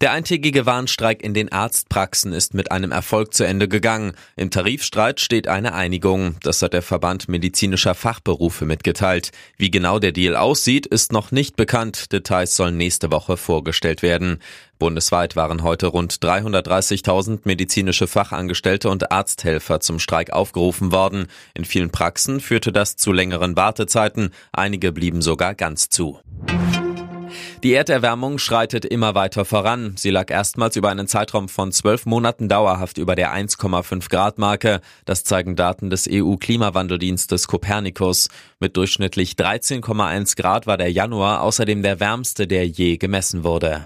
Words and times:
Der 0.00 0.12
eintägige 0.12 0.66
Warnstreik 0.66 1.22
in 1.22 1.34
den 1.34 1.52
Arztpraxen 1.52 2.32
ist 2.32 2.54
mit 2.54 2.72
einem 2.72 2.92
Erfolg 2.92 3.34
zu 3.34 3.44
Ende 3.44 3.68
gegangen. 3.68 4.12
Im 4.36 4.50
Tarifstreit 4.50 5.20
steht 5.20 5.48
eine 5.48 5.74
Einigung. 5.74 6.36
Das 6.42 6.62
hat 6.62 6.72
der 6.72 6.82
Verband 6.82 7.28
medizinischer 7.28 7.94
Fachberufe 7.94 8.64
mitgeteilt. 8.64 9.32
Wie 9.56 9.70
genau 9.70 9.98
der 9.98 10.12
Deal 10.12 10.36
aussieht, 10.36 10.86
ist 10.86 11.12
noch 11.12 11.30
nicht 11.30 11.56
bekannt. 11.56 12.12
Details 12.12 12.56
sollen 12.56 12.76
nächste 12.76 13.10
Woche 13.10 13.36
vorgestellt 13.36 14.02
werden. 14.02 14.38
Bundesweit 14.80 15.36
waren 15.36 15.62
heute 15.62 15.88
rund 15.88 16.14
330.000 16.14 17.40
medizinische 17.44 18.08
Fachangestellte 18.08 18.88
und 18.88 19.12
Arzthelfer 19.12 19.78
zum 19.80 20.00
Streik 20.00 20.32
aufgerufen 20.32 20.90
worden. 20.90 21.26
In 21.54 21.64
vielen 21.64 21.90
Praxen 21.90 22.40
führte 22.40 22.72
das 22.72 22.96
zu 22.96 23.12
längeren 23.12 23.56
Wartezeiten. 23.56 24.30
Einige 24.52 24.90
blieben 24.90 25.22
sogar 25.22 25.54
ganz 25.54 25.90
zu. 25.90 26.18
Die 27.62 27.74
Erderwärmung 27.74 28.38
schreitet 28.38 28.84
immer 28.84 29.14
weiter 29.14 29.44
voran. 29.44 29.94
Sie 29.96 30.10
lag 30.10 30.30
erstmals 30.30 30.76
über 30.76 30.88
einen 30.88 31.06
Zeitraum 31.06 31.48
von 31.48 31.72
zwölf 31.72 32.06
Monaten 32.06 32.48
dauerhaft 32.48 32.98
über 32.98 33.14
der 33.14 33.34
1,5 33.34 34.08
Grad 34.08 34.38
Marke. 34.38 34.80
Das 35.04 35.24
zeigen 35.24 35.56
Daten 35.56 35.90
des 35.90 36.08
EU-Klimawandeldienstes 36.10 37.48
Copernicus. 37.48 38.28
Mit 38.60 38.76
durchschnittlich 38.76 39.32
13,1 39.34 40.36
Grad 40.36 40.66
war 40.66 40.76
der 40.76 40.90
Januar 40.90 41.42
außerdem 41.42 41.82
der 41.82 42.00
wärmste, 42.00 42.46
der 42.46 42.66
je 42.66 42.96
gemessen 42.96 43.44
wurde. 43.44 43.84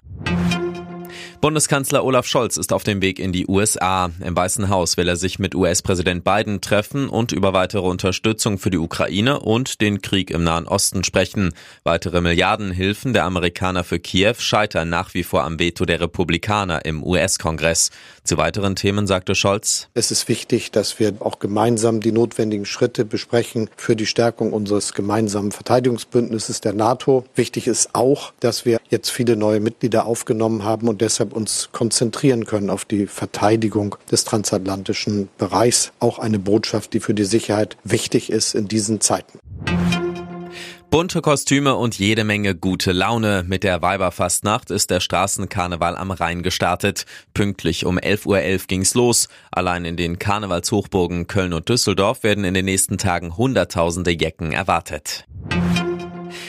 Bundeskanzler 1.45 2.07
Olaf 2.07 2.25
Scholz 2.25 2.57
ist 2.57 2.73
auf 2.73 2.85
dem 2.85 3.03
Weg 3.03 3.19
in 3.19 3.31
die 3.31 3.47
USA. 3.47 4.11
Im 4.25 4.35
Weißen 4.35 4.71
Haus 4.71 4.97
will 4.97 5.07
er 5.09 5.17
sich 5.17 5.39
mit 5.39 5.55
US-Präsident 5.55 6.25
Biden 6.25 6.63
treffen 6.63 7.07
und 7.07 7.33
über 7.33 7.53
weitere 7.53 7.87
Unterstützung 7.87 8.57
für 8.57 8.71
die 8.71 8.79
Ukraine 8.79 9.41
und 9.41 9.83
den 9.83 10.01
Krieg 10.01 10.31
im 10.31 10.43
Nahen 10.43 10.67
Osten 10.67 11.05
sprechen. 11.05 11.53
Weitere 11.83 12.23
Milliardenhilfen 12.23 13.13
der 13.13 13.25
Amerikaner 13.25 13.85
für 13.85 13.99
Kiew 13.99 14.37
scheitern 14.39 14.89
nach 14.89 15.13
wie 15.13 15.23
vor 15.23 15.45
am 15.45 15.59
Veto 15.59 15.85
der 15.85 16.01
Republikaner 16.01 16.87
im 16.87 17.05
US-Kongress. 17.05 17.91
Zu 18.23 18.39
weiteren 18.39 18.75
Themen 18.75 19.07
sagte 19.07 19.35
Scholz. 19.35 19.89
Es 19.93 20.11
ist 20.11 20.31
wichtig, 20.31 20.71
dass 20.71 20.99
wir 20.99 21.13
auch 21.21 21.41
gemeinsam 21.41 22.01
die 22.01 22.13
notwendigen 22.13 22.65
Schritte 22.65 23.05
besprechen 23.05 23.69
für 23.77 23.97
die 23.97 24.07
Stärkung 24.07 24.55
unseres 24.55 24.95
gemeinsamen 24.95 25.53
Verteidigungsbündnisses 25.53 26.63
der 26.63 26.73
NATO. 26.73 27.27
Wichtig 27.35 27.67
ist 27.67 27.95
auch, 27.95 28.33
dass 28.41 28.65
wir 28.65 28.81
jetzt 28.89 29.11
viele 29.11 29.37
neue 29.37 29.61
Mitglieder 29.61 30.07
aufgenommen 30.07 30.65
haben 30.65 30.89
und 30.89 31.03
deshalb 31.03 31.34
uns 31.35 31.71
konzentrieren 31.73 32.47
können 32.47 32.71
auf 32.71 32.85
die 32.85 33.07
Verteidigung 33.07 33.97
des 34.11 34.25
transatlantischen 34.25 35.29
Bereichs. 35.39 35.93
Auch 36.01 36.19
eine 36.19 36.39
Botschaft, 36.39 36.93
die 36.93 37.01
für 37.01 37.15
die 37.15 37.25
Sicherheit 37.25 37.77
wichtig 37.85 38.31
ist 38.31 38.55
in 38.55 38.69
diesen 38.69 39.01
Zeiten. 39.01 39.39
Bunte 40.95 41.23
Kostüme 41.23 41.75
und 41.75 41.99
jede 41.99 42.23
Menge 42.23 42.55
gute 42.55 42.93
Laune. 42.93 43.45
Mit 43.45 43.65
der 43.65 43.83
Weiberfastnacht 43.83 44.71
ist 44.71 44.91
der 44.91 45.01
Straßenkarneval 45.01 45.97
am 45.97 46.13
Rhein 46.13 46.45
gestartet. 46.45 47.05
Pünktlich 47.35 47.85
um 47.85 47.99
11.11 47.99 48.27
Uhr 48.27 48.37
.11 48.37 48.67
ging's 48.69 48.95
los. 48.95 49.29
Allein 49.51 49.85
in 49.87 49.97
den 49.97 50.21
Karnevalshochburgen 50.21 51.27
Köln 51.27 51.53
und 51.53 51.69
Düsseldorf 51.69 52.23
werden 52.23 52.45
in 52.45 52.55
den 52.55 52.67
nächsten 52.67 52.97
Tagen 52.97 53.37
Hunderttausende 53.37 54.13
Jecken 54.13 54.53
erwartet. 54.53 55.25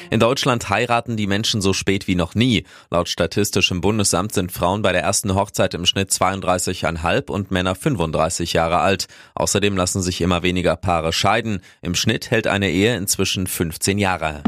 In 0.10 0.20
Deutschland 0.20 0.70
heiraten 0.70 1.18
die 1.18 1.28
Menschen 1.28 1.62
so 1.62 1.74
spät 1.74 2.08
wie 2.08 2.16
noch 2.16 2.36
nie. 2.36 2.66
Laut 2.90 3.10
Statistischem 3.10 3.82
Bundesamt 3.82 4.34
sind 4.34 4.52
Frauen 4.52 4.82
bei 4.82 4.92
der 4.92 5.02
ersten 5.02 5.36
Hochzeit 5.36 5.74
im 5.74 5.86
Schnitt 5.86 6.12
32,5 6.12 7.30
und 7.30 7.52
Männer 7.52 7.76
35 7.76 8.54
Jahre 8.54 8.80
alt. 8.80 9.08
Außerdem 9.34 9.76
lassen 9.76 10.02
sich 10.02 10.22
immer 10.22 10.44
weniger 10.44 10.76
Paare 10.76 11.14
scheiden. 11.14 11.62
Im 11.82 11.96
Schnitt 11.96 12.32
hält 12.32 12.48
eine 12.48 12.70
Ehe 12.70 12.96
inzwischen 12.96 13.48
15 13.48 13.98
Jahre. 13.98 14.42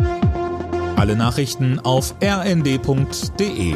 Alle 0.96 1.16
Nachrichten 1.16 1.80
auf 1.80 2.16
rnd.de 2.24 3.76